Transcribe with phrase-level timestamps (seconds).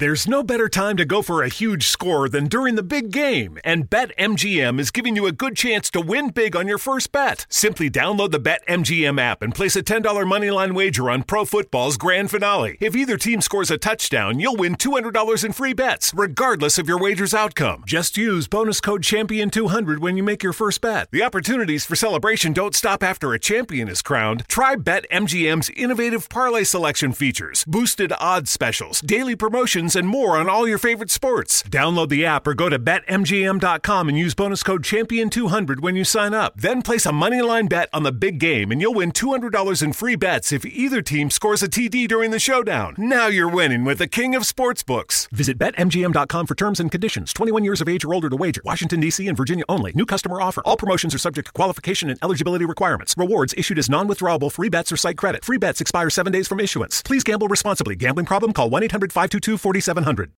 [0.00, 3.58] There's no better time to go for a huge score than during the big game,
[3.64, 7.46] and BetMGM is giving you a good chance to win big on your first bet.
[7.50, 12.30] Simply download the BetMGM app and place a $10 moneyline wager on pro football's grand
[12.30, 12.78] finale.
[12.80, 17.00] If either team scores a touchdown, you'll win $200 in free bets, regardless of your
[17.00, 17.82] wager's outcome.
[17.84, 21.08] Just use bonus code Champion200 when you make your first bet.
[21.10, 24.44] The opportunities for celebration don't stop after a champion is crowned.
[24.46, 30.66] Try BetMGM's innovative parlay selection features, boosted odds specials, daily promotions, and more on all
[30.66, 31.62] your favorite sports.
[31.64, 36.34] Download the app or go to betmgm.com and use bonus code Champion200 when you sign
[36.34, 36.56] up.
[36.56, 40.16] Then place a moneyline bet on the big game and you'll win $200 in free
[40.16, 42.94] bets if either team scores a TD during the showdown.
[42.98, 45.28] Now you're winning with the king of sportsbooks.
[45.30, 47.32] Visit betmgm.com for terms and conditions.
[47.32, 48.62] 21 years of age or older to wager.
[48.64, 49.28] Washington, D.C.
[49.28, 49.92] and Virginia only.
[49.94, 50.62] New customer offer.
[50.64, 53.14] All promotions are subject to qualification and eligibility requirements.
[53.16, 55.44] Rewards issued as non withdrawable free bets or site credit.
[55.44, 57.02] Free bets expire seven days from issuance.
[57.02, 57.94] Please gamble responsibly.
[57.96, 58.52] Gambling problem?
[58.52, 60.32] Call 1 800 522 4700.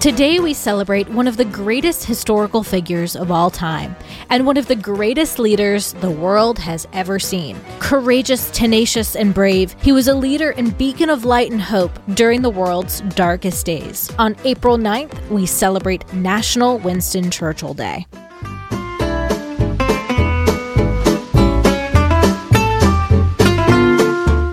[0.00, 3.94] Today, we celebrate one of the greatest historical figures of all time
[4.30, 7.60] and one of the greatest leaders the world has ever seen.
[7.80, 12.40] Courageous, tenacious, and brave, he was a leader and beacon of light and hope during
[12.40, 14.10] the world's darkest days.
[14.18, 18.06] On April 9th, we celebrate National Winston Churchill Day.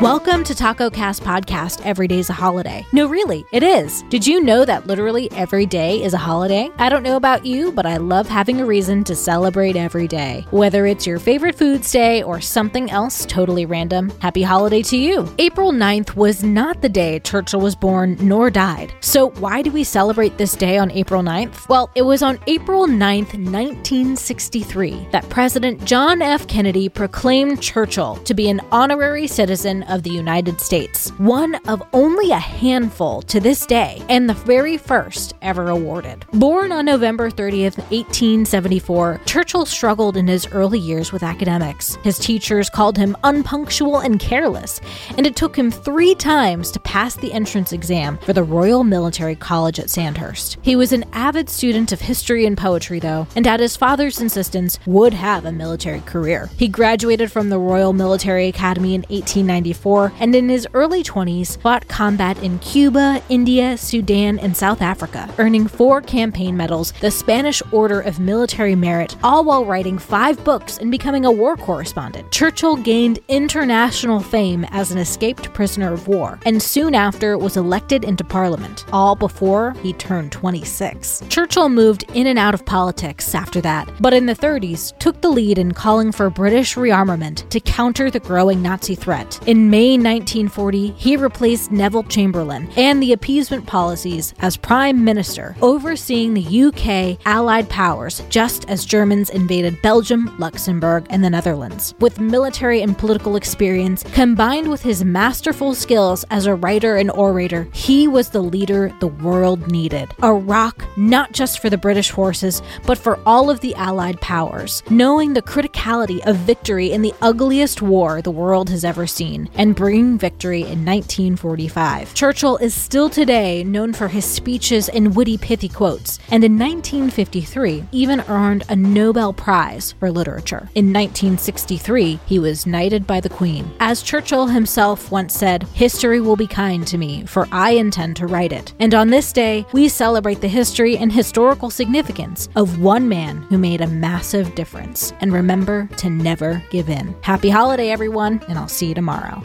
[0.07, 1.81] Welcome to Taco Cast Podcast.
[1.83, 2.87] Every day's a holiday.
[2.93, 4.03] No, really, it is.
[4.03, 6.69] Did you know that literally every day is a holiday?
[6.77, 10.45] I don't know about you, but I love having a reason to celebrate every day.
[10.49, 15.27] Whether it's your favorite foods day or something else totally random, happy holiday to you.
[15.39, 18.93] April 9th was not the day Churchill was born nor died.
[19.01, 21.67] So, why do we celebrate this day on April 9th?
[21.67, 26.47] Well, it was on April 9th, 1963, that President John F.
[26.47, 32.31] Kennedy proclaimed Churchill to be an honorary citizen of the United States, one of only
[32.31, 36.25] a handful to this day, and the very first ever awarded.
[36.33, 41.95] Born on November 30th, 1874, Churchill struggled in his early years with academics.
[42.03, 44.81] His teachers called him unpunctual and careless,
[45.17, 49.35] and it took him three times to pass the entrance exam for the Royal Military
[49.35, 50.57] College at Sandhurst.
[50.61, 54.79] He was an avid student of history and poetry, though, and at his father's insistence,
[54.85, 56.49] would have a military career.
[56.57, 59.86] He graduated from the Royal Military Academy in 1894
[60.19, 65.65] and in his early 20s fought combat in Cuba, India, Sudan, and South Africa, earning
[65.65, 70.91] four campaign medals, the Spanish Order of Military Merit, all while writing five books and
[70.91, 72.29] becoming a war correspondent.
[72.33, 78.03] Churchill gained international fame as an escaped prisoner of war, and soon after was elected
[78.03, 81.23] into parliament, all before he turned 26.
[81.29, 85.29] Churchill moved in and out of politics after that, but in the 30s took the
[85.29, 89.39] lead in calling for British rearmament to counter the growing Nazi threat.
[89.47, 96.33] In May 1940, he replaced Neville Chamberlain and the appeasement policies as Prime Minister, overseeing
[96.33, 101.95] the UK Allied powers just as Germans invaded Belgium, Luxembourg, and the Netherlands.
[101.99, 107.67] With military and political experience, combined with his masterful skills as a writer and orator,
[107.73, 110.07] he was the leader the world needed.
[110.21, 114.81] A rock not just for the British forces, but for all of the Allied powers,
[114.89, 119.75] knowing the criticality of victory in the ugliest war the world has ever seen and
[119.75, 122.13] bringing victory in 1945.
[122.13, 127.83] Churchill is still today known for his speeches and witty, pithy quotes, and in 1953
[127.91, 130.69] even earned a Nobel Prize for Literature.
[130.75, 133.69] In 1963, he was knighted by the Queen.
[133.79, 138.27] As Churchill himself once said, History will be kind to me, for I intend to
[138.27, 138.73] write it.
[138.79, 143.57] And on this day, we celebrate the history and historical significance of one man who
[143.57, 145.13] made a massive difference.
[145.19, 147.15] And remember to never give in.
[147.21, 149.41] Happy holiday, everyone, and I'll see you tomorrow.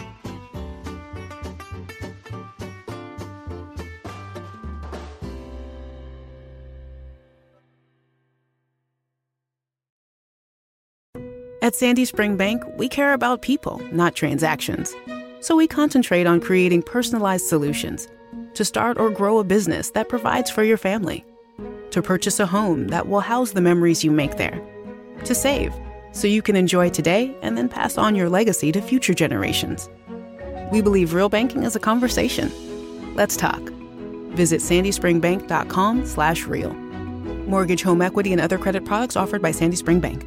[11.63, 14.97] At Sandy Spring Bank, we care about people, not transactions.
[15.39, 18.09] So we concentrate on creating personalized solutions
[18.55, 21.25] to start or grow a business that provides for your family,
[21.93, 24.61] to purchase a home that will house the memories you make there,
[25.25, 25.73] to save
[26.11, 29.89] so you can enjoy today and then pass on your legacy to future generations.
[30.73, 32.51] We believe real banking is a conversation.
[33.15, 33.61] Let's talk.
[34.35, 36.73] Visit sandyspringbank.com slash real.
[36.75, 40.27] Mortgage, home equity, and other credit products offered by Sandy Spring Bank.